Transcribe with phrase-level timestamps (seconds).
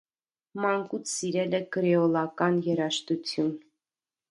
[0.63, 3.55] Մանկուց սիրել է կրեոլական երաժշտություն։